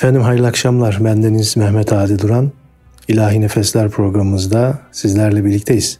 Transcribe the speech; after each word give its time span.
Efendim 0.00 0.22
hayırlı 0.22 0.46
akşamlar. 0.46 1.04
Bendeniz 1.04 1.56
Mehmet 1.56 1.92
Adi 1.92 2.18
Duran. 2.18 2.52
İlahi 3.08 3.40
Nefesler 3.40 3.90
programımızda 3.90 4.78
sizlerle 4.92 5.44
birlikteyiz. 5.44 5.98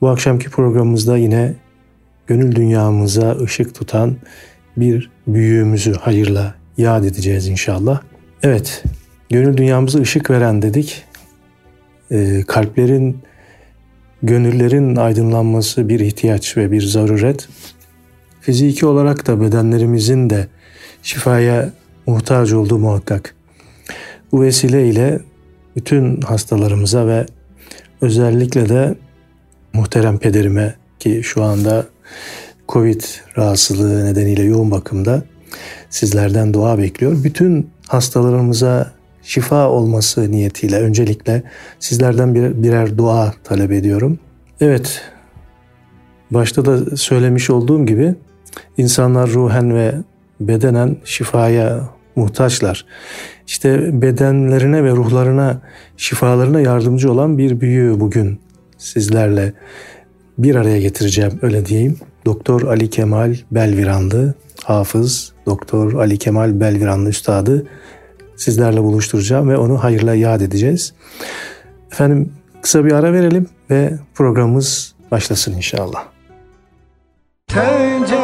Bu 0.00 0.08
akşamki 0.08 0.50
programımızda 0.50 1.16
yine 1.16 1.54
gönül 2.26 2.54
dünyamıza 2.54 3.36
ışık 3.36 3.74
tutan 3.74 4.16
bir 4.76 5.10
büyüğümüzü 5.26 5.94
hayırla 5.94 6.54
yad 6.78 7.04
edeceğiz 7.04 7.48
inşallah. 7.48 8.00
Evet, 8.42 8.84
gönül 9.30 9.56
dünyamıza 9.56 9.98
ışık 9.98 10.30
veren 10.30 10.62
dedik. 10.62 11.04
Ee, 12.10 12.42
kalplerin, 12.46 13.18
gönüllerin 14.22 14.96
aydınlanması 14.96 15.88
bir 15.88 16.00
ihtiyaç 16.00 16.56
ve 16.56 16.72
bir 16.72 16.82
zaruret. 16.82 17.48
Fiziki 18.40 18.86
olarak 18.86 19.26
da 19.26 19.40
bedenlerimizin 19.40 20.30
de 20.30 20.48
şifaya 21.02 21.72
muhtaç 22.06 22.52
olduğu 22.52 22.78
muhakkak. 22.78 23.34
Bu 24.32 24.42
vesile 24.42 24.88
ile 24.88 25.20
bütün 25.76 26.20
hastalarımıza 26.20 27.06
ve 27.06 27.26
özellikle 28.00 28.68
de 28.68 28.94
muhterem 29.72 30.18
pederime 30.18 30.74
ki 30.98 31.20
şu 31.24 31.44
anda 31.44 31.86
Covid 32.68 33.00
rahatsızlığı 33.36 34.04
nedeniyle 34.04 34.42
yoğun 34.42 34.70
bakımda 34.70 35.22
sizlerden 35.90 36.54
dua 36.54 36.78
bekliyor. 36.78 37.24
Bütün 37.24 37.70
hastalarımıza 37.88 38.92
şifa 39.22 39.68
olması 39.68 40.30
niyetiyle 40.30 40.80
öncelikle 40.80 41.42
sizlerden 41.78 42.34
bir, 42.34 42.62
birer 42.62 42.98
dua 42.98 43.34
talep 43.44 43.72
ediyorum. 43.72 44.18
Evet, 44.60 45.02
başta 46.30 46.64
da 46.64 46.96
söylemiş 46.96 47.50
olduğum 47.50 47.86
gibi 47.86 48.14
insanlar 48.76 49.30
ruhen 49.30 49.74
ve 49.74 49.94
bedenen 50.40 50.96
şifaya 51.04 51.95
muhtaçlar. 52.16 52.86
İşte 53.46 54.02
bedenlerine 54.02 54.84
ve 54.84 54.90
ruhlarına 54.90 55.60
şifalarına 55.96 56.60
yardımcı 56.60 57.12
olan 57.12 57.38
bir 57.38 57.60
büyüğü 57.60 58.00
bugün 58.00 58.40
sizlerle 58.78 59.52
bir 60.38 60.54
araya 60.54 60.80
getireceğim 60.80 61.38
öyle 61.42 61.66
diyeyim. 61.66 61.98
Doktor 62.24 62.62
Ali 62.62 62.90
Kemal 62.90 63.36
Belviranlı, 63.50 64.34
hafız 64.64 65.32
Doktor 65.46 65.92
Ali 65.92 66.18
Kemal 66.18 66.60
Belviranlı 66.60 67.08
Üstadı 67.08 67.66
sizlerle 68.36 68.82
buluşturacağım 68.82 69.48
ve 69.48 69.56
onu 69.56 69.84
hayırla 69.84 70.14
yad 70.14 70.40
edeceğiz. 70.40 70.92
Efendim 71.92 72.32
kısa 72.62 72.84
bir 72.84 72.92
ara 72.92 73.12
verelim 73.12 73.46
ve 73.70 73.92
programımız 74.14 74.94
başlasın 75.10 75.52
inşallah. 75.52 76.04
Tecelli 77.46 78.16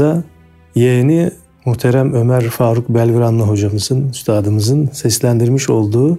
bu 0.00 0.04
aramızda 0.04 0.24
yeğeni 0.74 1.30
muhterem 1.64 2.14
Ömer 2.14 2.42
Faruk 2.42 2.88
Belviranlı 2.88 3.42
hocamızın, 3.42 4.08
üstadımızın 4.08 4.88
seslendirmiş 4.92 5.70
olduğu 5.70 6.18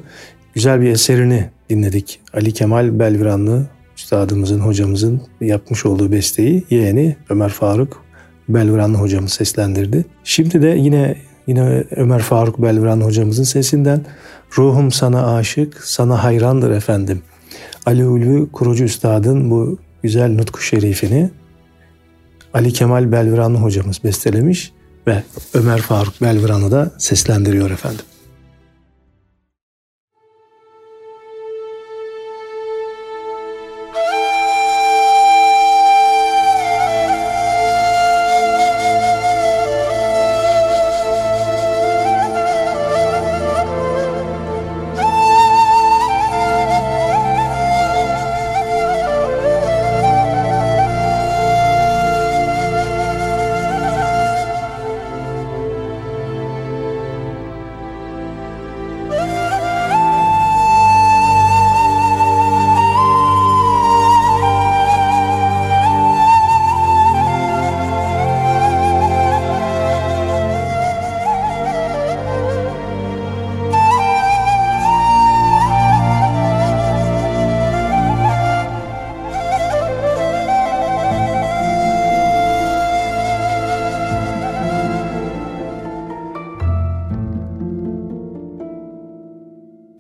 güzel 0.54 0.82
bir 0.82 0.90
eserini 0.90 1.50
dinledik. 1.70 2.20
Ali 2.34 2.54
Kemal 2.54 3.00
Belviranlı 3.00 3.68
üstadımızın, 3.98 4.60
hocamızın 4.60 5.22
yapmış 5.42 5.86
olduğu 5.86 6.12
besteyi 6.12 6.64
yeğeni 6.70 7.16
Ömer 7.30 7.50
Faruk 7.50 8.04
Belviranlı 8.50 8.98
hocamız 8.98 9.34
seslendirdi. 9.34 10.06
Şimdi 10.24 10.62
de 10.62 10.68
yine 10.68 11.16
yine 11.48 11.84
Ömer 11.96 12.20
Faruk 12.20 12.62
Belviranlı 12.62 13.04
hocamızın 13.04 13.44
sesinden 13.44 14.06
Ruhum 14.58 14.92
sana 14.92 15.36
aşık, 15.36 15.84
sana 15.84 16.24
hayrandır 16.24 16.72
efendim. 16.72 17.22
Ali 17.86 18.06
Ulvi 18.06 18.52
Kurucu 18.52 18.84
Üstad'ın 18.84 19.52
bu 19.52 19.78
güzel 20.04 20.32
nutku 20.36 20.62
şerifini 20.62 21.30
Ali 22.54 22.74
Kemal 22.74 23.12
Belviranlı 23.12 23.58
hocamız 23.58 24.04
bestelemiş 24.04 24.72
ve 25.08 25.24
Ömer 25.54 25.82
Faruk 25.82 26.22
Belviranlı 26.22 26.72
da 26.72 26.92
seslendiriyor 26.98 27.72
efendim. 27.72 28.06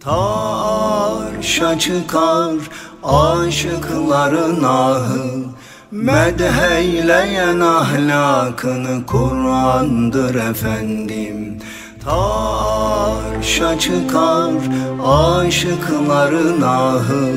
Arşa 0.06 1.80
çıkar 1.80 2.56
aşıkların 3.04 4.64
ahı. 4.64 5.44
Medheyleyen 5.92 7.60
ahlakını 7.60 9.06
Kur'an'dır 9.06 10.36
efendim. 10.36 11.60
Taşa 12.06 13.80
çıkar 13.80 14.54
aşıkların 15.06 16.62
ahı. 16.62 17.34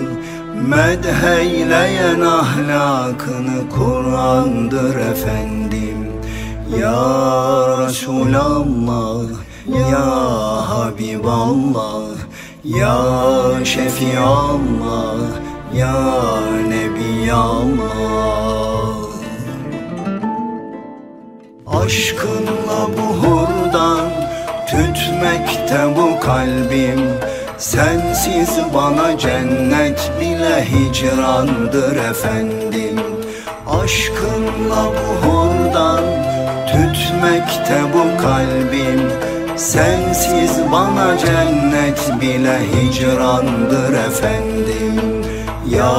Medheyleyen 0.69 2.21
ahlakını 2.21 3.71
Kur'an'dır 3.75 4.97
efendim. 4.97 6.11
Ya 6.81 7.03
Resulallah 7.79 9.29
Ya 9.91 10.07
Habiballah 10.69 12.14
Ya 12.65 12.97
Şefiallah 13.65 15.21
Ya 15.75 15.95
Nebiyallah 16.69 17.85
Aşkınla 21.67 22.89
buhurdan 22.97 24.09
tütmekte 24.67 25.97
bu 25.97 26.21
kalbim. 26.21 27.01
Sensiz 27.59 28.59
bana 28.75 29.19
cennet 29.19 30.13
bile 30.21 30.65
hicrandır 30.65 31.97
efendim. 31.97 33.01
Aşkınla 33.83 34.85
buhurdan 34.95 36.05
tütmekte 36.67 37.83
bu 37.95 38.23
kalbim 38.23 39.14
Sensiz 39.57 40.73
bana 40.73 41.19
cennet 41.19 42.21
bile 42.21 42.59
hicrandır 42.73 43.93
efendim. 43.93 45.25
Ya 45.69 45.95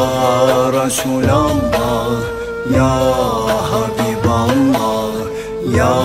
Resulallah, 0.74 2.10
Ya 2.76 2.96
Habiballah, 3.72 5.14
Ya 5.78 5.96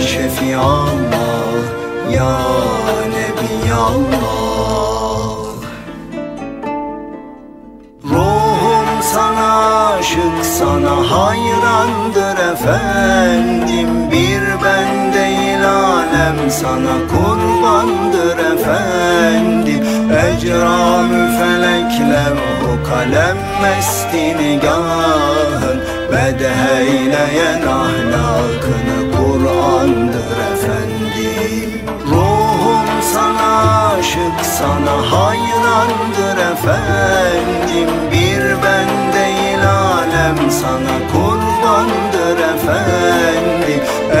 Şefiallah, 0.00 1.54
Ya 2.12 2.38
Nebiyallah. 3.14 4.24
Ruhum 8.04 9.02
sana 9.12 9.86
aşık, 9.86 10.44
sana 10.58 11.10
hayrandır 11.10 12.52
efendim. 12.52 14.10
Bir 14.10 14.42
ben 14.64 14.83
sana 16.60 16.96
kurbandır 17.10 18.38
efendim 18.38 19.84
Ecramü 20.26 21.38
felekle 21.38 22.24
o 22.64 22.88
kalem 22.88 23.36
mesti 23.62 24.36
nigahın 24.38 25.80
Bedheyleyen 26.12 27.62
ahlakını 27.62 28.98
Kur'an'dır 29.16 30.38
efendim 30.52 31.80
Ruhum 32.10 32.86
sana 33.14 33.92
aşık, 33.98 34.46
sana 34.58 34.96
hayrandır 35.12 36.38
efendim 36.52 37.88
Bir 38.12 38.42
ben 38.62 38.88
değil 39.14 39.68
alem 39.68 40.50
sana 40.50 40.96
kurbandır 41.12 42.38
efendim 42.38 43.53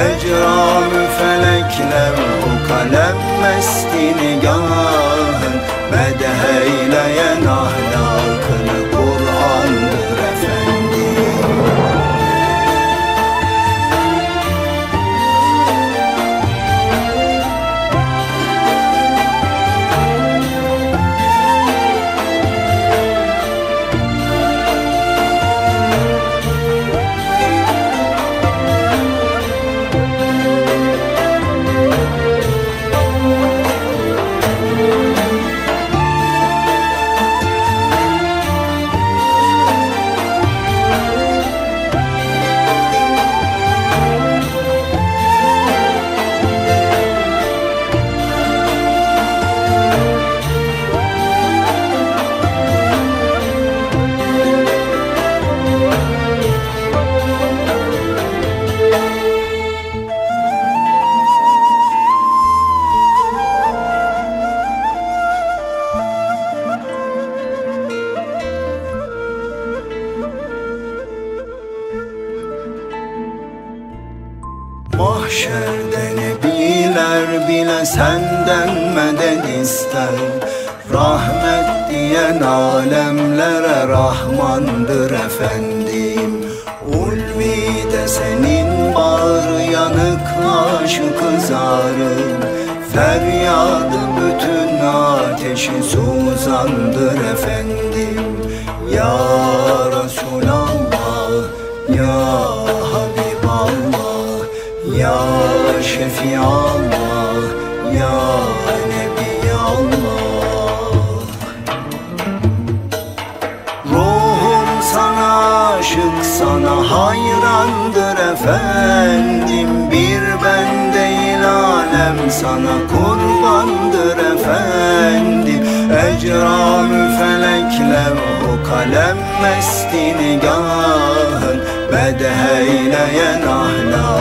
Ecramü 0.04 1.06
felekle 1.18 2.04
o 2.46 2.68
kalem 2.68 3.16
mesti 3.42 4.16
nigahın 4.16 5.54
Bedheyleyen 5.92 7.46
ahlakını 7.46 7.83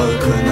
ahlakını 0.04 0.20
Kur'an'dır 0.20 0.43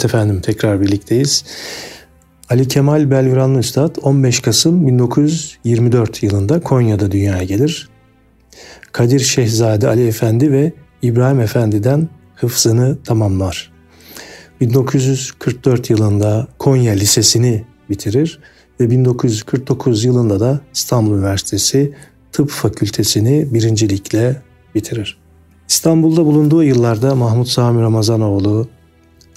Evet 0.00 0.14
efendim 0.14 0.40
tekrar 0.40 0.80
birlikteyiz. 0.80 1.44
Ali 2.50 2.68
Kemal 2.68 3.10
Belviranlı 3.10 3.58
Üstad 3.58 3.96
15 4.02 4.40
Kasım 4.40 4.86
1924 4.86 6.22
yılında 6.22 6.60
Konya'da 6.60 7.10
dünyaya 7.10 7.44
gelir. 7.44 7.88
Kadir 8.92 9.20
Şehzade 9.20 9.88
Ali 9.88 10.06
Efendi 10.06 10.52
ve 10.52 10.72
İbrahim 11.02 11.40
Efendi'den 11.40 12.08
hıfzını 12.34 13.02
tamamlar. 13.02 13.72
1944 14.60 15.90
yılında 15.90 16.48
Konya 16.58 16.92
Lisesi'ni 16.92 17.64
bitirir 17.90 18.40
ve 18.80 18.90
1949 18.90 20.04
yılında 20.04 20.40
da 20.40 20.60
İstanbul 20.74 21.14
Üniversitesi 21.14 21.94
Tıp 22.32 22.50
Fakültesini 22.50 23.54
birincilikle 23.54 24.42
bitirir. 24.74 25.18
İstanbul'da 25.68 26.24
bulunduğu 26.24 26.62
yıllarda 26.62 27.14
Mahmut 27.14 27.48
Sami 27.48 27.82
Ramazanoğlu, 27.82 28.68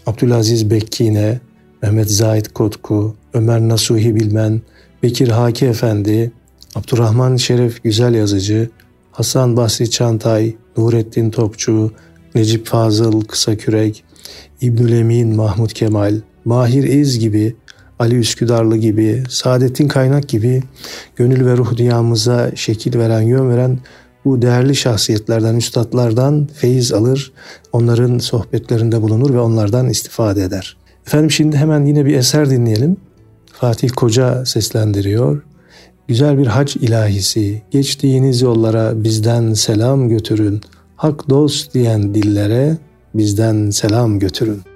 Abdülaziz 0.05 0.69
Bekkine, 0.69 1.39
Mehmet 1.81 2.11
Zahid 2.11 2.45
Kotku, 2.45 3.15
Ömer 3.33 3.59
Nasuhi 3.59 4.15
Bilmen, 4.15 4.61
Bekir 5.03 5.27
Haki 5.27 5.65
Efendi, 5.65 6.31
Abdurrahman 6.75 7.35
Şeref 7.35 7.83
Güzel 7.83 8.13
Yazıcı, 8.13 8.69
Hasan 9.11 9.57
Basri 9.57 9.89
Çantay, 9.89 10.55
Nurettin 10.77 11.29
Topçu, 11.29 11.91
Necip 12.35 12.65
Fazıl 12.65 13.21
Kısakürek, 13.21 14.03
İbnül 14.61 14.91
Emin 14.91 15.35
Mahmut 15.35 15.73
Kemal, 15.73 16.21
Mahir 16.45 16.83
İz 16.83 17.19
gibi, 17.19 17.55
Ali 17.99 18.15
Üsküdarlı 18.15 18.77
gibi, 18.77 19.23
Saadettin 19.29 19.87
Kaynak 19.87 20.27
gibi 20.27 20.63
gönül 21.15 21.45
ve 21.45 21.57
ruh 21.57 21.77
dünyamıza 21.77 22.51
şekil 22.55 22.99
veren, 22.99 23.21
yön 23.21 23.49
veren 23.49 23.79
bu 24.25 24.41
değerli 24.41 24.75
şahsiyetlerden, 24.75 25.55
üstadlardan 25.55 26.47
feyiz 26.53 26.93
alır, 26.93 27.33
onların 27.71 28.17
sohbetlerinde 28.17 29.01
bulunur 29.01 29.33
ve 29.33 29.39
onlardan 29.39 29.89
istifade 29.89 30.43
eder. 30.43 30.77
Efendim 31.07 31.31
şimdi 31.31 31.57
hemen 31.57 31.85
yine 31.85 32.05
bir 32.05 32.15
eser 32.15 32.49
dinleyelim. 32.49 32.97
Fatih 33.53 33.89
Koca 33.95 34.45
seslendiriyor. 34.45 35.43
Güzel 36.07 36.37
bir 36.37 36.47
hac 36.47 36.75
ilahisi, 36.75 37.61
geçtiğiniz 37.71 38.41
yollara 38.41 39.03
bizden 39.03 39.53
selam 39.53 40.09
götürün. 40.09 40.61
Hak 40.95 41.29
dost 41.29 41.73
diyen 41.73 42.15
dillere 42.15 42.77
bizden 43.15 43.69
selam 43.69 44.19
götürün. 44.19 44.72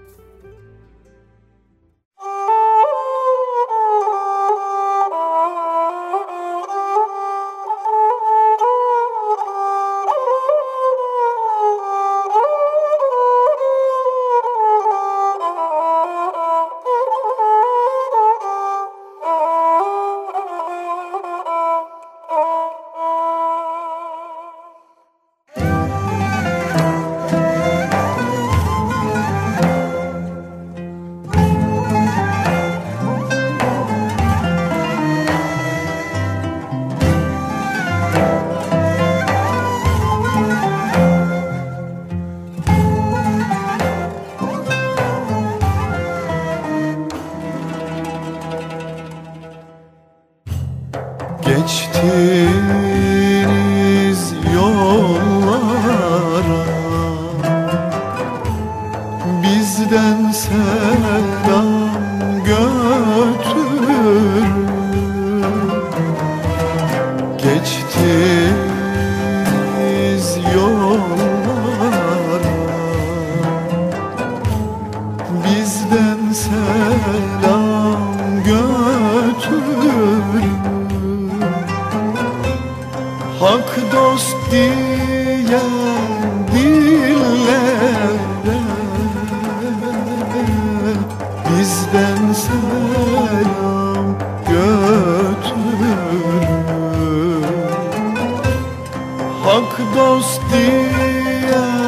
meus 100.17 100.39
dias. 100.49 101.86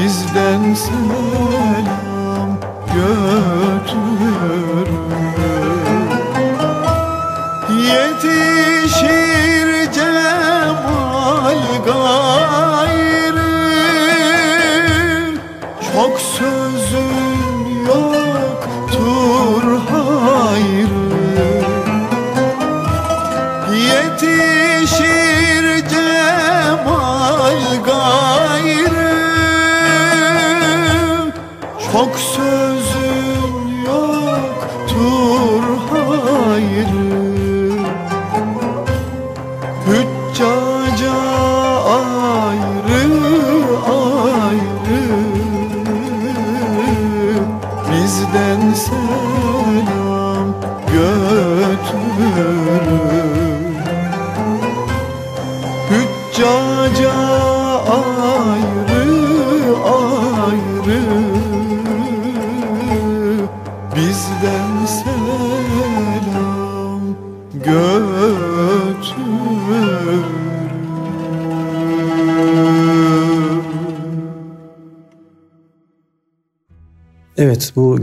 Evet 0.00 0.90
bu 2.94 3.39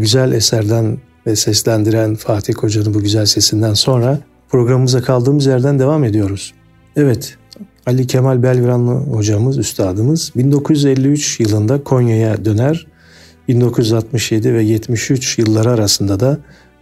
güzel 0.08 0.32
eserden 0.32 0.98
ve 1.28 1.36
seslendiren 1.36 2.15
Fatih 2.15 2.54
Koca'nın 2.54 2.93
bu 2.93 3.02
güzel 3.02 3.26
sesinden 3.26 3.74
sonra 3.74 4.20
programımıza 4.50 5.02
kaldığımız 5.02 5.46
yerden 5.46 5.80
devam 5.80 6.04
ediyoruz. 6.04 6.54
Evet 6.96 7.38
Ali 7.86 8.08
Kemal 8.08 8.43
Belviranlı 8.43 8.91
hocamız, 8.91 9.58
üstadımız 9.58 10.32
1953 10.36 11.39
yılında 11.39 11.84
Konya'ya 11.84 12.46
döner. 12.46 12.88
1967 13.48 14.54
ve 14.54 14.63
73 14.63 15.39
yılları 15.39 15.70
arasında 15.70 16.20
da 16.20 16.38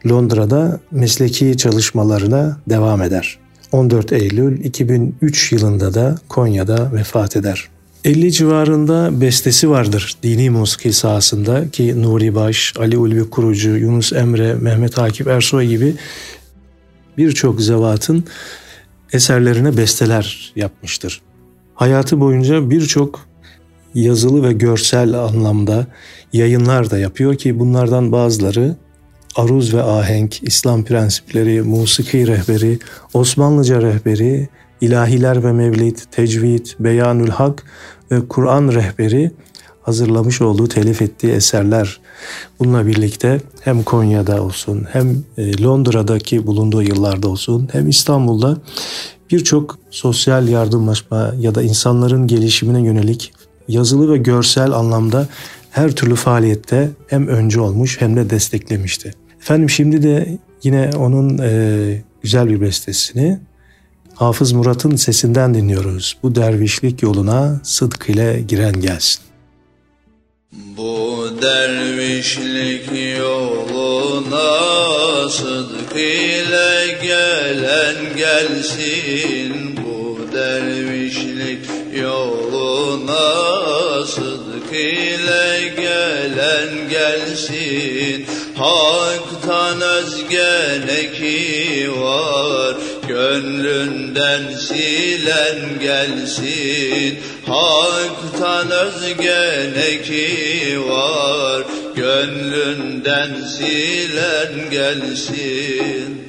Londra'da 0.09 0.79
mesleki 0.91 1.57
çalışmalarına 1.57 2.57
devam 2.69 3.01
eder. 3.01 3.39
14 3.71 4.13
Eylül 4.13 4.65
2003 4.65 5.51
yılında 5.51 5.93
da 5.93 6.15
Konya'da 6.29 6.93
vefat 6.93 7.35
eder. 7.35 7.69
50 8.05 8.31
civarında 8.31 9.21
bestesi 9.21 9.69
vardır 9.69 10.15
dini 10.23 10.49
musiki 10.49 10.93
sahasında 10.93 11.69
ki 11.69 12.01
Nuri 12.01 12.35
Baş, 12.35 12.73
Ali 12.79 12.97
Ulvi 12.97 13.29
Kurucu, 13.29 13.69
Yunus 13.69 14.13
Emre, 14.13 14.53
Mehmet 14.53 14.99
Akif 14.99 15.27
Ersoy 15.27 15.67
gibi 15.67 15.95
birçok 17.17 17.61
zevatın 17.61 18.23
eserlerine 19.13 19.77
besteler 19.77 20.53
yapmıştır. 20.55 21.21
Hayatı 21.75 22.19
boyunca 22.19 22.69
birçok 22.69 23.19
yazılı 23.93 24.47
ve 24.47 24.53
görsel 24.53 25.13
anlamda 25.13 25.87
yayınlar 26.33 26.91
da 26.91 26.97
yapıyor 26.97 27.35
ki 27.35 27.59
bunlardan 27.59 28.11
bazıları 28.11 28.75
Aruz 29.35 29.73
ve 29.73 29.83
Ahenk, 29.83 30.43
İslam 30.43 30.83
Prensipleri, 30.83 31.61
Musiki 31.61 32.27
Rehberi, 32.27 32.79
Osmanlıca 33.13 33.81
Rehberi, 33.81 34.49
İlahiler 34.85 35.43
ve 35.43 35.51
Mevlid, 35.51 35.97
Tecvid, 36.11 36.65
Beyanül 36.79 37.29
Hak 37.29 37.63
ve 38.11 38.27
Kur'an 38.27 38.67
rehberi 38.67 39.31
hazırlamış 39.81 40.41
olduğu, 40.41 40.67
telif 40.67 41.01
ettiği 41.01 41.31
eserler. 41.31 41.99
Bununla 42.59 42.87
birlikte 42.87 43.41
hem 43.61 43.83
Konya'da 43.83 44.43
olsun, 44.43 44.85
hem 44.91 45.23
e, 45.37 45.63
Londra'daki 45.63 46.47
bulunduğu 46.47 46.81
yıllarda 46.81 47.27
olsun, 47.27 47.69
hem 47.71 47.89
İstanbul'da 47.89 48.57
birçok 49.31 49.79
sosyal 49.91 50.47
yardımlaşma 50.47 51.33
ya 51.39 51.55
da 51.55 51.63
insanların 51.63 52.27
gelişimine 52.27 52.81
yönelik 52.81 53.33
yazılı 53.67 54.13
ve 54.13 54.17
görsel 54.17 54.71
anlamda 54.71 55.27
her 55.71 55.91
türlü 55.91 56.15
faaliyette 56.15 56.89
hem 57.07 57.27
öncü 57.27 57.59
olmuş 57.59 58.01
hem 58.01 58.15
de 58.15 58.29
desteklemişti. 58.29 59.13
Efendim 59.39 59.69
şimdi 59.69 60.03
de 60.03 60.37
yine 60.63 60.89
onun 60.97 61.37
e, 61.37 62.01
güzel 62.21 62.49
bir 62.49 62.61
bestesini 62.61 63.39
Hafız 64.15 64.51
Murat'ın 64.51 64.95
sesinden 64.95 65.53
dinliyoruz. 65.53 66.17
Bu 66.23 66.35
dervişlik 66.35 67.03
yoluna 67.03 67.59
sıdk 67.63 68.09
ile 68.09 68.41
giren 68.47 68.81
gelsin. 68.81 69.21
Bu 70.77 71.29
dervişlik 71.41 73.17
yoluna 73.19 74.49
sıdk 75.29 75.95
ile 75.95 76.97
gelen 77.01 78.17
gelsin 78.17 79.77
Bu 79.77 80.19
dervişlik 80.33 81.65
yoluna 82.01 83.25
sıdk 84.05 84.73
ile 84.73 85.73
gelen 85.77 86.89
gelsin 86.89 88.25
Hak'tan 88.55 89.81
özge 89.81 90.81
ne 90.87 91.11
ki 91.11 91.64
Gönlünden 93.07 94.57
silen 94.57 95.79
gelsin. 95.79 97.19
Hak'tan 97.47 98.71
özge 98.71 99.69
ne 99.75 100.01
ki 100.01 100.79
var. 100.89 101.63
Gönlünden 101.95 103.35
silen 103.57 104.69
gelsin. 104.71 106.25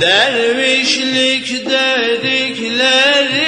Dervişlik 0.00 1.66
dedikleri 1.70 3.46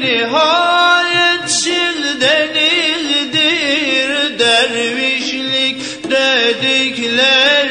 nihayetsiz 0.00 2.20
denildir. 2.20 4.10
Dervişlik 4.38 5.80
dedikleri 6.10 7.67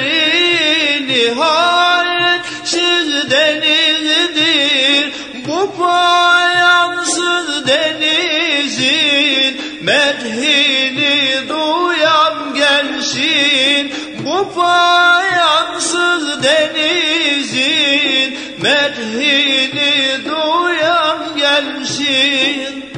nihayetsiz 1.37 3.31
denildir. 3.31 5.13
Bu 5.47 5.73
payansız 5.77 7.67
denizin 7.67 9.61
medhini 9.81 11.49
duyan 11.49 12.53
gelsin. 12.55 13.93
Bu 14.25 14.53
payansız 14.55 16.43
denizin 16.43 18.37
medhini 18.61 20.25
duyan 20.25 21.37
gelsin 21.37 22.96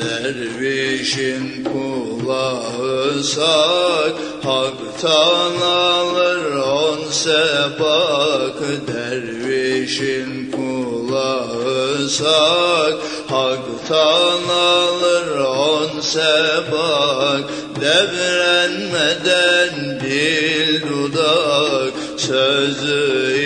Dervişin 0.00 1.64
kulağı 1.64 3.22
sak 3.22 4.14
Hak'tan 4.42 5.60
alır 5.66 6.52
on 6.56 7.10
sebak. 7.10 8.58
Dervişin 8.88 10.50
kulağı 10.50 10.70
Allah'ısak 11.10 12.94
Hak'tan 13.28 14.48
alır 14.48 15.28
on 15.38 16.00
sebak. 16.00 17.44
Devrenmeden 17.80 19.74
dil 20.00 20.82
dudak 20.82 21.94
Sözü 22.16 23.39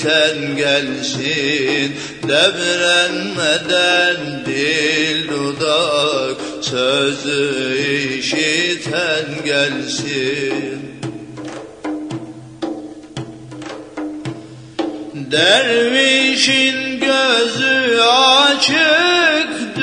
işiten 0.00 0.56
gelsin 0.56 1.96
Devrenmeden 2.28 3.66
dil 4.46 5.28
dudak 5.28 6.40
Sözü 6.62 7.78
işiten 8.18 9.44
gelsin. 9.44 10.80
Dervişin 15.14 17.00
gözü 17.00 18.00
açık, 18.00 19.76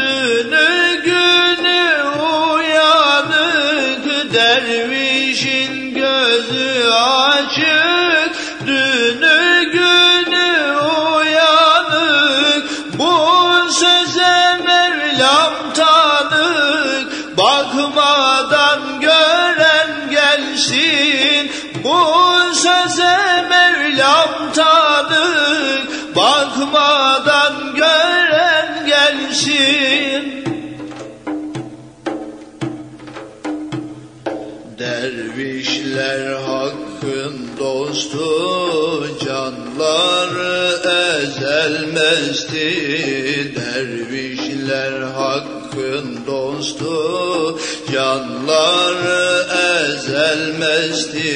Bu 21.87 22.55
söze 22.55 23.17
Mevlam 23.49 24.53
tanık 24.53 26.15
Bakmadan 26.15 27.75
gören 27.75 28.85
gelsin. 28.87 30.43
Dervişler 34.79 36.31
dostu 37.59 39.07
Canları 39.25 40.79
ezelmezdi. 41.23 42.69
Dervişler 43.55 45.01
hakkın 45.01 46.19
dostu 46.27 47.59
Canları 47.93 49.45
ezelmezdi. 49.87 51.27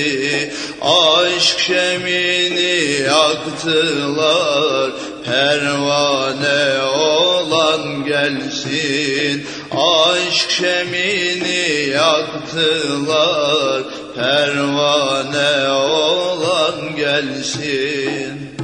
Aşk 0.82 1.60
şemini 1.60 3.02
yaktılar 3.02 4.92
Pervane 5.26 6.82
olan 6.84 8.06
gelsin. 8.06 9.46
Aşk 9.72 10.52
şemini 10.52 11.90
yaktılar 11.90 13.84
Pervane 14.16 15.70
olan 15.70 16.96
gelsin. 16.96 18.58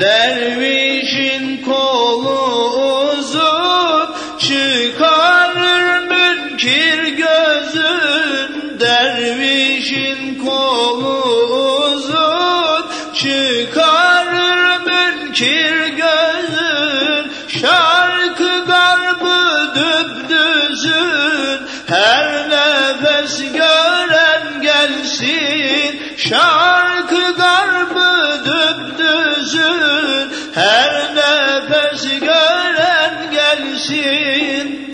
Dervişin 0.00 1.64
kolu 1.64 2.40
uzun 3.10 4.14
çıkarır 4.38 6.08
münkir 6.08 7.02
gözün. 7.16 8.80
Dervişin 8.80 10.44
kolu 10.44 11.18
uzun 11.92 12.86
çıkarır 13.14 14.80
münkir 14.86 15.88
gözün 15.88 16.17
her 21.88 22.48
nefes 22.50 23.52
gören 23.52 24.62
gelsin 24.62 26.00
Şarkı 26.16 27.34
garbı 27.36 28.44
düpdüzün 28.44 30.28
her 30.54 31.14
nefes 31.16 32.20
gören 32.20 33.30
gelsin. 33.32 34.88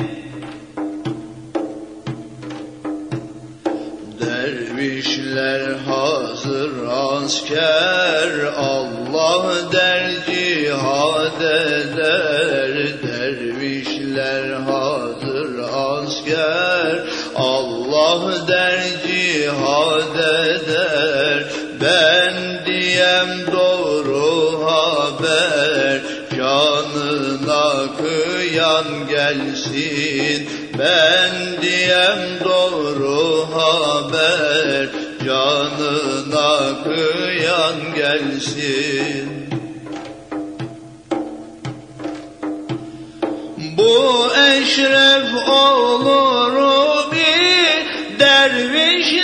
Dervişler 4.20 5.62
hazır 5.86 6.72
asker 6.88 8.30
Allah 8.56 9.72
der 9.72 10.10
cihad 10.26 11.40
eder. 11.40 12.74
Dervişler 13.02 14.52
hazır 14.52 15.58
asker 15.58 16.03
Allah 17.36 18.48
der 18.48 18.80
cihad 19.06 20.16
eder. 20.16 21.44
Ben 21.80 22.66
diyem 22.66 23.46
doğru 23.52 24.64
haber. 24.66 26.00
Canına 26.36 27.96
kıyan 27.96 29.08
gelsin. 29.08 30.48
Ben 30.78 31.62
diyem 31.62 32.20
doğru 32.44 33.46
haber. 33.54 34.88
Canına 35.26 36.84
kıyan 36.84 37.94
gelsin 37.96 39.23
eşref 44.36 45.48
olur 45.48 46.52
bir 47.12 48.18
dervişliğe 48.20 49.23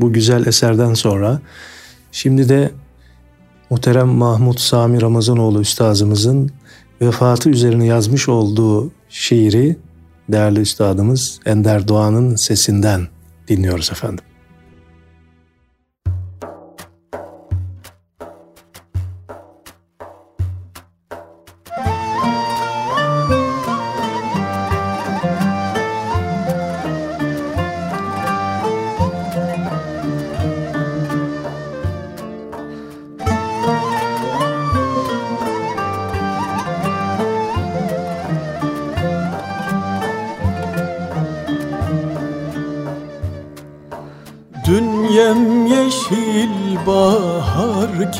Bu 0.00 0.12
güzel 0.12 0.46
eserden 0.46 0.94
sonra 0.94 1.40
şimdi 2.12 2.48
de 2.48 2.70
muhterem 3.70 4.08
Mahmut 4.08 4.60
Sami 4.60 5.02
Ramazanoğlu 5.02 5.60
üstazımızın 5.60 6.50
vefatı 7.00 7.50
üzerine 7.50 7.86
yazmış 7.86 8.28
olduğu 8.28 8.90
şiiri 9.08 9.76
değerli 10.28 10.60
üstadımız 10.60 11.40
Ender 11.46 11.88
Doğan'ın 11.88 12.36
sesinden 12.36 13.08
dinliyoruz 13.48 13.90
efendim. 13.92 14.24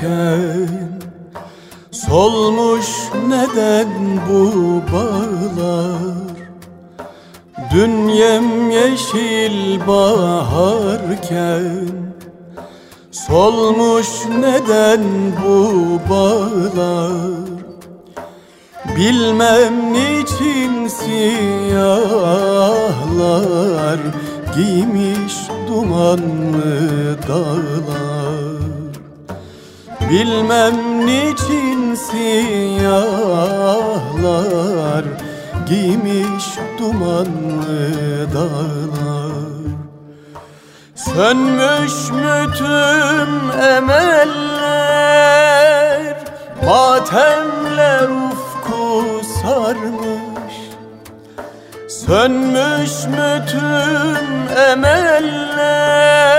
Yeah. 0.03 0.36
Emeller 54.87 56.37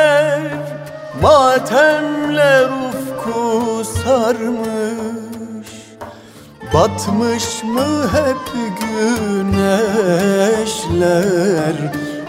Matemler 1.21 2.69
ufku 2.69 3.83
sarmış. 3.85 5.69
Batmış 6.73 7.63
mı 7.63 8.09
hep 8.11 8.45
güneşler? 8.79 9.77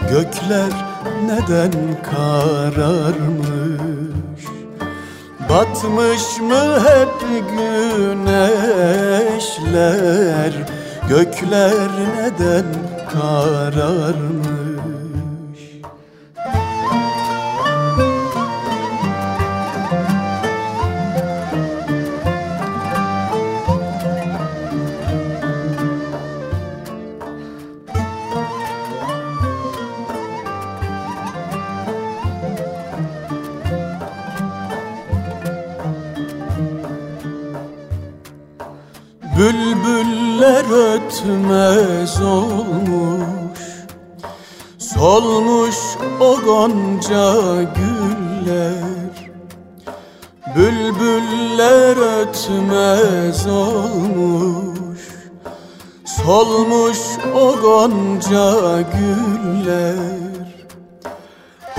Gökler 0.09 0.73
neden 1.25 1.73
kararmış? 2.11 3.79
Batmış 5.49 6.39
mı 6.41 6.79
hep 6.87 7.15
güneşler? 7.97 8.43
Gökler 11.09 11.89
neden 12.17 12.65
kararmış 13.13 14.58
Bülbüller 39.49 40.65
ötmez 40.93 42.21
olmuş. 42.21 43.59
Solmuş 44.77 45.75
o 46.19 46.41
gonca 46.41 47.33
güller. 47.63 49.31
Bülbüller 50.55 51.97
ötmez 52.21 53.47
olmuş. 53.47 54.99
Solmuş 56.05 56.99
o 57.35 57.61
gonca 57.61 58.81
güller. 58.81 59.95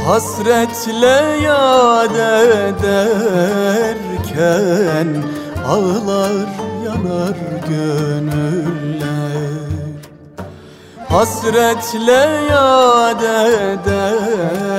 Hasretle 0.07 1.39
yad 1.43 2.15
ederken 2.75 3.11
Ağlar 5.69 6.60
yanar 7.05 7.37
gönüller. 7.69 9.01
Hasretle 11.09 12.23
yad 12.51 13.23
ederken 13.63 14.71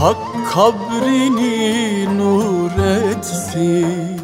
Hak 0.00 0.24
kabrini 0.52 2.04
nur 2.18 2.76
etsin. 2.78 4.20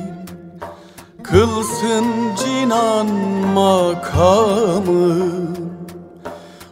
Kılsın 1.22 2.06
cinan 2.36 3.06
makamı. 3.54 5.16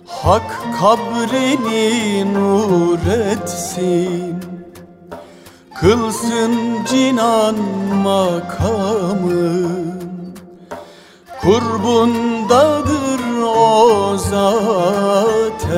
Hak 0.06 0.50
kabrini 0.80 2.34
nur 2.34 2.98
etsin. 3.30 4.40
Kılsın 5.80 6.54
cinan 6.90 7.56
makamı. 8.04 9.68
Kurbundadır 11.42 13.20
o 13.46 14.16
zaten. 14.18 15.70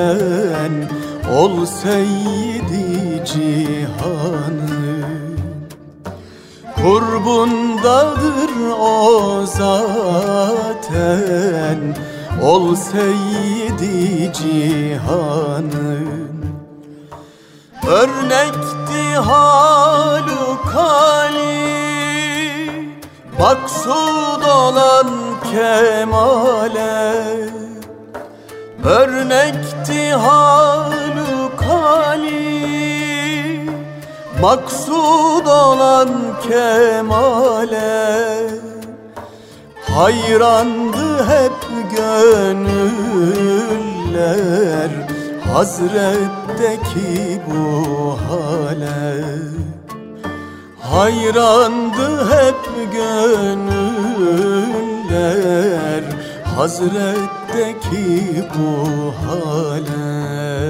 Ol 1.38 1.66
seyyidi 1.66 2.51
cihanı. 3.24 5.04
Kurbundadır 6.76 8.50
o 8.80 9.46
zaten 9.46 10.72
Ol 12.42 12.74
seyyidi 12.74 14.32
cihanın. 14.32 16.32
Örnekti 17.86 19.16
halukali 19.16 20.62
Maksud 23.38 24.42
olan 24.42 25.10
kemale. 25.52 27.12
Örnekti 28.84 30.12
halukali 30.12 31.42
Maksud 34.42 35.46
olan 35.46 36.08
kemale 36.48 38.10
Hayrandı 39.94 41.26
hep 41.26 41.52
gönüller 41.96 42.80
Hazretteki 45.52 47.40
bu 47.46 47.64
hale 48.28 49.24
Hayrandı 50.80 52.30
hep 52.30 52.62
gönüller 52.92 53.62
Hazretteki 56.56 58.44
bu 58.54 58.70
hale 59.26 60.61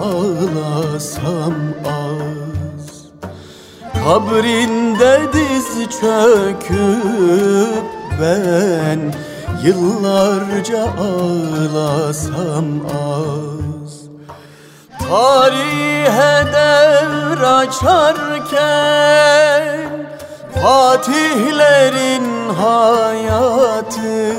ağlasam 0.00 1.54
az. 1.84 2.86
Kabrinde 4.04 5.20
diz 5.32 5.68
çöküp 6.00 7.84
ben 8.20 9.00
Yıllarca 9.64 10.82
ağlasam 10.98 12.68
az. 12.86 13.92
Tarihe 15.08 16.44
devr 16.52 17.42
açarken 17.60 18.54
Fatihlerin 20.62 22.26
hayatı. 22.48 24.34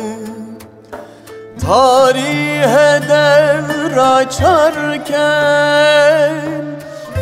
Tarihe 1.65 3.01
devr 3.09 3.64
açarken 4.15 5.15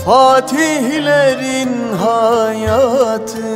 Fatihlerin 0.05 1.73
hayatı 1.97 3.53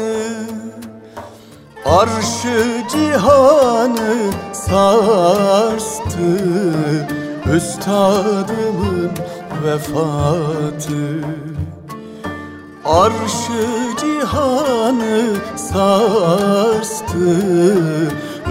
Arşı 1.86 2.84
cihanı 2.92 4.32
sarstı 4.54 6.30
Üstadımın 7.56 9.12
vefatı. 9.64 11.04
Arşı 12.86 13.64
cihanı 14.02 15.36
sarstı 15.56 17.30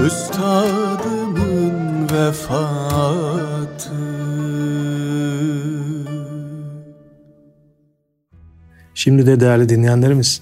Üstadımın 0.06 1.76
vefatı 2.12 4.15
Şimdi 8.96 9.26
de 9.26 9.40
değerli 9.40 9.68
dinleyenlerimiz 9.68 10.40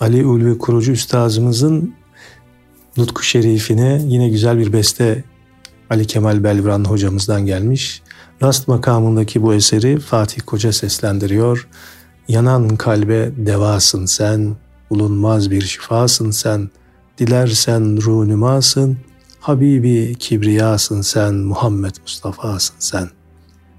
Ali 0.00 0.26
Ulvi 0.26 0.58
Kurucu 0.58 0.92
Üstazımızın 0.92 1.94
Nutku 2.96 3.22
Şerifine 3.22 4.02
yine 4.04 4.28
güzel 4.28 4.58
bir 4.58 4.72
beste 4.72 5.24
Ali 5.90 6.06
Kemal 6.06 6.44
Belvran 6.44 6.84
hocamızdan 6.84 7.46
gelmiş. 7.46 8.02
Rast 8.42 8.68
makamındaki 8.68 9.42
bu 9.42 9.54
eseri 9.54 10.00
Fatih 10.00 10.40
Koca 10.46 10.72
seslendiriyor. 10.72 11.68
Yanan 12.28 12.76
kalbe 12.76 13.30
devasın 13.36 14.06
sen, 14.06 14.56
bulunmaz 14.90 15.50
bir 15.50 15.62
şifasın 15.62 16.30
sen, 16.30 16.70
dilersen 17.18 18.02
ruhnumasın, 18.02 18.98
Habibi 19.40 20.16
kibriyasın 20.18 21.00
sen, 21.00 21.34
Muhammed 21.34 21.94
Mustafa'sın 22.02 22.76
sen. 22.78 23.10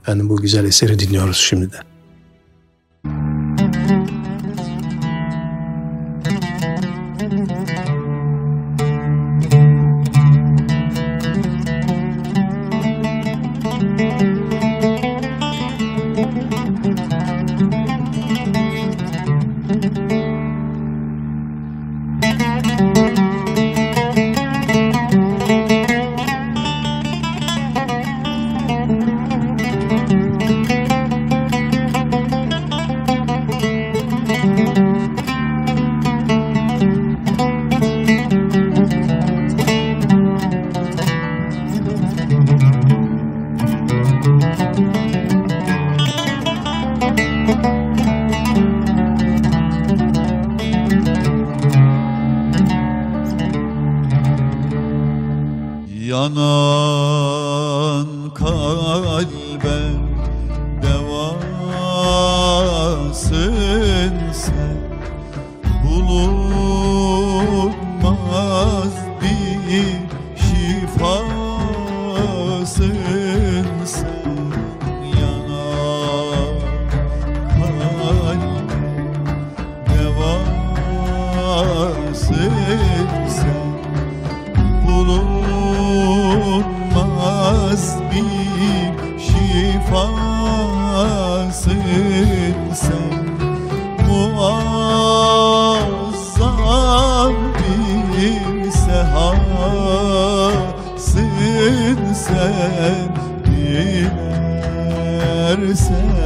Efendim 0.02 0.30
bu 0.30 0.38
güzel 0.38 0.66
eseri 0.66 1.00
dinliyoruz 1.00 1.38
şimdi 1.38 1.72
de. 1.72 1.91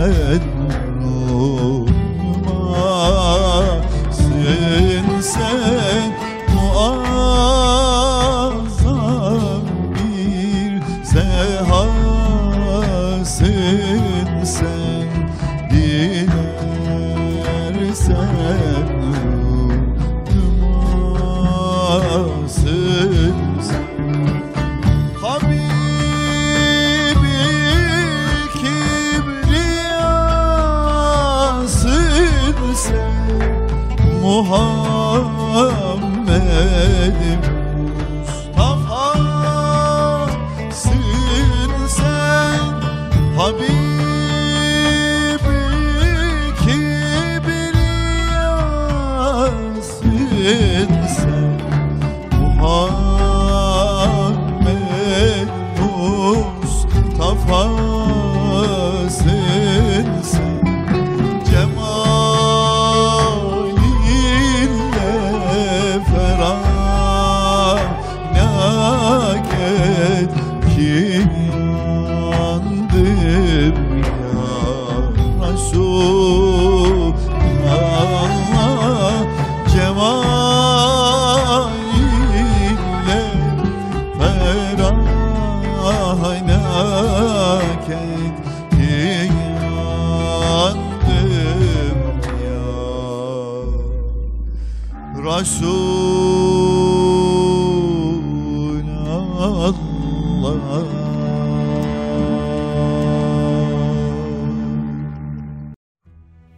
Dilersen 0.05 0.41
ruhmasın 1.01 1.91
sen 5.21 5.84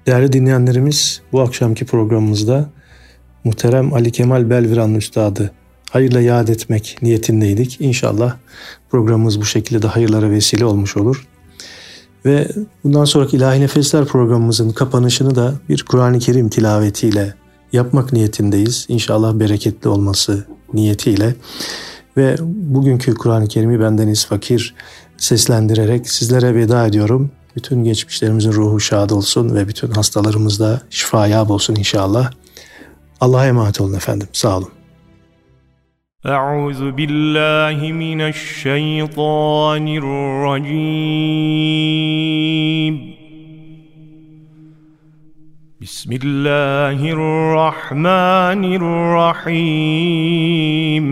Değerli 0.07 0.33
dinleyenlerimiz 0.33 1.21
bu 1.31 1.41
akşamki 1.41 1.85
programımızda 1.85 2.69
muhterem 3.43 3.93
Ali 3.93 4.11
Kemal 4.11 4.49
Belviran 4.49 4.95
Üstadı 4.95 5.51
hayırla 5.91 6.21
yad 6.21 6.47
etmek 6.47 6.97
niyetindeydik. 7.01 7.81
İnşallah 7.81 8.35
programımız 8.89 9.41
bu 9.41 9.45
şekilde 9.45 9.81
de 9.81 9.87
hayırlara 9.87 10.29
vesile 10.29 10.65
olmuş 10.65 10.97
olur. 10.97 11.27
Ve 12.25 12.47
bundan 12.83 13.05
sonraki 13.05 13.37
İlahi 13.37 13.61
Nefesler 13.61 14.05
programımızın 14.05 14.69
kapanışını 14.69 15.35
da 15.35 15.53
bir 15.69 15.83
Kur'an-ı 15.83 16.19
Kerim 16.19 16.49
tilavetiyle 16.49 17.33
yapmak 17.72 18.12
niyetindeyiz. 18.12 18.86
İnşallah 18.88 19.34
bereketli 19.34 19.88
olması 19.88 20.46
niyetiyle. 20.74 21.34
Ve 22.16 22.36
bugünkü 22.40 23.14
Kur'an-ı 23.14 23.48
Kerim'i 23.48 23.80
bendeniz 23.80 24.26
fakir 24.26 24.74
seslendirerek 25.16 26.10
sizlere 26.10 26.54
veda 26.54 26.86
ediyorum. 26.86 27.30
Bütün 27.56 27.84
geçmişlerimizin 27.84 28.52
ruhu 28.52 28.80
şad 28.80 29.10
olsun 29.10 29.54
ve 29.54 29.68
bütün 29.68 29.90
hastalarımız 29.90 30.60
da 30.60 30.80
şifaya 30.90 31.48
olsun 31.48 31.74
inşallah. 31.74 32.30
Allah'a 33.20 33.46
emanet 33.46 33.80
olun 33.80 33.94
efendim. 33.94 34.28
Sağ 34.32 34.58
olun. 34.58 34.68
أعوذ 36.26 36.82
بالله 36.98 37.78
من 38.04 38.20
الشيطان 38.32 39.86
الرجيم 40.02 40.82
بسم 45.87 46.11
الله 46.23 46.99
الرحمن 47.11 48.63
الرحيم. 49.45 51.05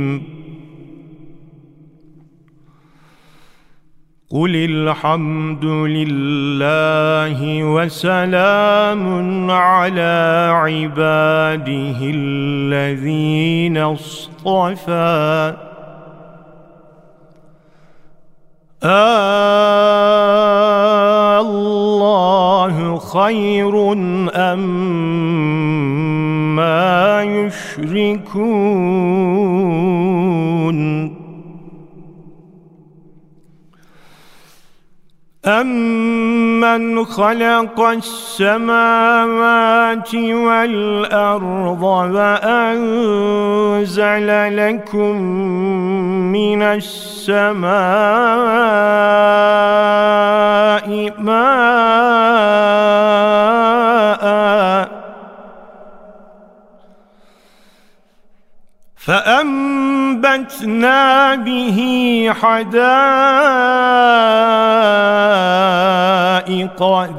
قل 4.31 4.55
الحمد 4.55 5.65
لله 5.65 7.63
وسلام 7.63 9.03
على 9.51 10.49
عباده 10.53 11.99
الذين 12.01 13.77
اصطفى. 13.77 15.55
آه 18.83 20.64
الله 22.65 22.97
خير 22.97 23.93
أم 24.35 24.59
ما 26.55 27.23
يشركون 27.23 28.45
أَمَّنْ 35.45 37.05
خَلَقَ 37.05 37.79
السَّمَاوَاتِ 37.81 39.35
وَالْأَرْضَ 40.15 41.83
وَأَنزَلَ 41.83 43.07
لَكُم 44.57 45.21
مِّنَ 46.33 46.61
السَّمَاءِ 46.61 47.75
مَاءً 51.17 52.65
فأنبتنا 59.05 60.65
به 61.35 61.79
حدائق 62.41 62.75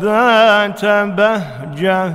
ذات 0.01 0.85
بهجة 0.85 2.15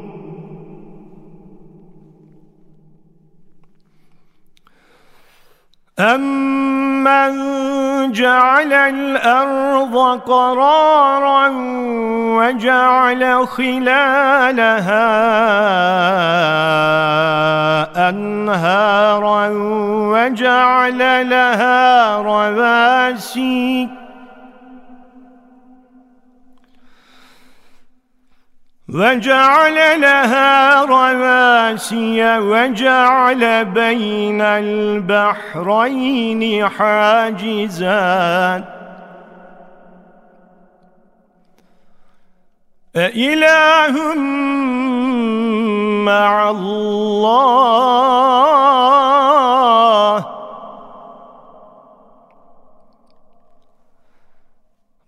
أَمَّنْ 5.99 7.31
جَعَلَ 8.11 8.73
الْأَرْضَ 8.73 10.19
قَرَارًا 10.19 11.47
وَجَعَلَ 12.37 13.47
خِلَالَهَا 13.47 15.09
أَنْهَارًا 18.09 19.47
وَجَعَلَ 20.11 21.29
لَهَا 21.29 22.15
رَوَاسِيَ 22.17 24.00
وجعل 28.93 30.01
لها 30.01 30.81
رواسي 30.85 32.37
وجعل 32.39 33.65
بين 33.65 34.41
البحرين 34.41 35.89
حاجزات. 36.69 38.63
أإله 42.95 44.15
مع 46.05 46.49
الله. 46.49 47.71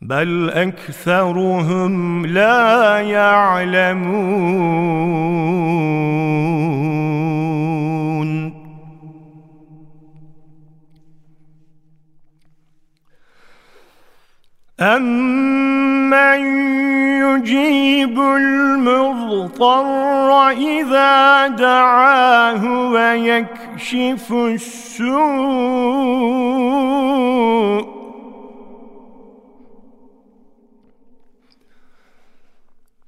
بل 0.03 0.49
أكثرهم 0.49 2.25
لا 2.25 2.99
يعلمون. 2.99 4.33
أمن 14.79 16.39
يجيب 17.23 18.19
المضطر 18.19 19.69
إذا 20.49 21.47
دعاه 21.47 22.89
ويكشف 22.89 24.33
السوء 24.33 25.33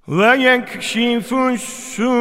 ويكشف 0.07 1.33
السوء 1.33 2.15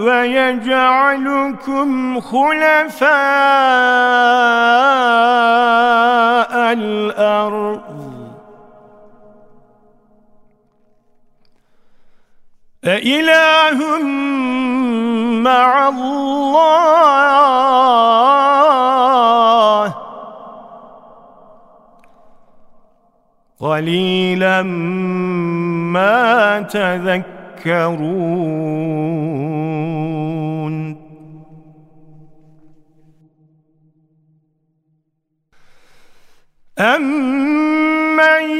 ويجعلكم 0.00 1.90
خلفاء 2.20 3.10
الأرض 6.72 7.80
أإله 12.84 13.98
مع 15.42 15.88
الله 15.88 16.70
قليلا 23.60 24.62
ما 25.92 26.60
تذكرون. 26.60 28.20
أمن 36.78 38.50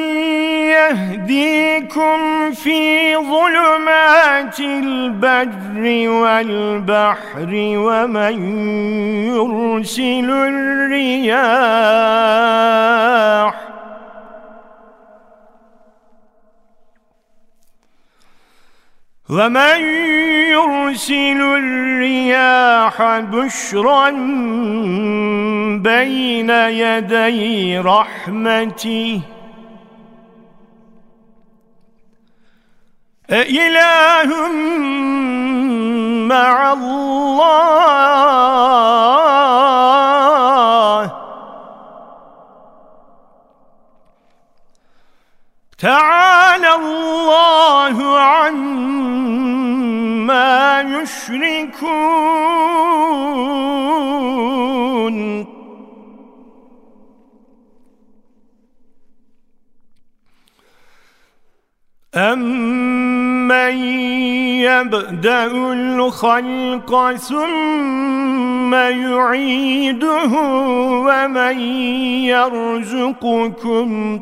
يهديكم 0.69 2.51
في 2.53 3.17
ظلمات 3.17 4.61
البر 4.61 6.09
والبحر 6.09 7.51
ومن 7.77 8.35
يرسل 9.27 10.31
الرياح 10.31 11.31
ومن 19.31 19.81
يرسل 20.51 21.41
الرياح 21.41 23.03
بشرا 23.19 24.11
بين 25.79 26.51
يدي 26.51 27.79
رحمته 27.79 29.21
أإله 33.31 34.49
مع 36.27 36.73
الله 36.73 38.01
تعالى 45.79 46.75
الله 46.75 48.19
عما 48.19 49.00
يشركون. 50.83 52.31
أمن 62.15 63.75
يبدأ 64.61 65.47
الخلق 65.47 67.15
ثم 67.17 68.75
يعيده 68.75 70.33
ومن 71.07 71.61
يرزقكم 72.25 74.21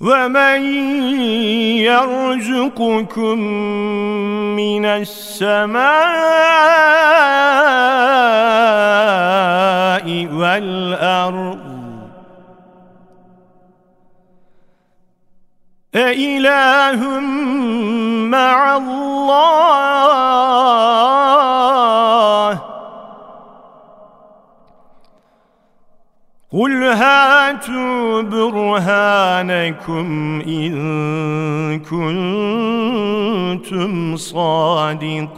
ومن 0.00 0.62
يرزقكم 1.82 3.38
من 4.54 4.84
السماء 4.86 5.88
والأرض 10.32 11.58
أإله 15.94 17.20
مع 18.30 18.76
الله 18.76 20.18
قل 26.58 26.82
هاتوا 26.82 28.22
برهانكم 28.22 30.06
إن 30.46 31.78
كنتم 33.58 34.16
صادقين 34.16 35.28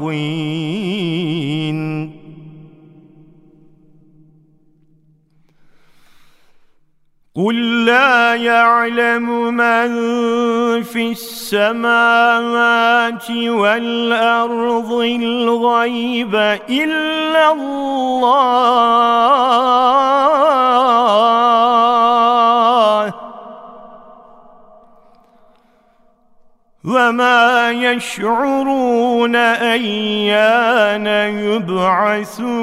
قل 7.37 7.85
لا 7.85 8.35
يعلم 8.35 9.55
من 9.55 9.91
في 10.83 11.11
السماوات 11.12 12.51
والأرض 13.31 14.93
الغيب 14.93 16.35
إلا 16.70 17.53
الله 17.53 18.81
وما 26.85 27.70
يشعرون 27.70 29.37
أيان 29.37 31.07
يبعثون 31.07 32.61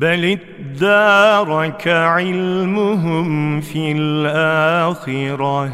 بل 0.00 0.38
ادارك 0.60 1.88
علمهم 1.88 3.60
في 3.60 3.92
الآخرة 3.92 5.72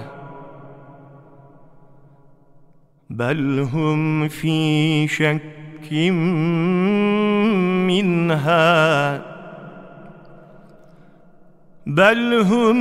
بل 3.10 3.68
هم 3.72 4.28
في 4.28 5.08
شك 5.08 5.92
منها 7.86 9.22
بل 11.86 12.44
هم 12.50 12.76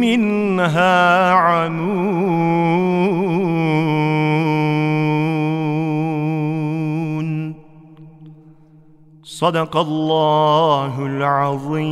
منها 0.00 1.30
عمون 1.30 2.46
صدق 9.36 9.76
الله 9.76 11.06
العظيم. 11.06 11.86